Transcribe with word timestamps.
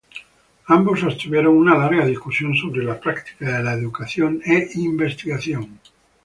Ambos 0.65 1.01
sostuvieron 1.01 1.55
una 1.55 1.77
larga 1.77 2.03
discusión 2.07 2.55
sobre 2.55 2.83
la 2.83 2.99
práctica 2.99 3.57
de 3.59 3.63
la 3.63 3.73
educación 3.73 4.41
e 4.43 4.67
investigación. 4.73 5.79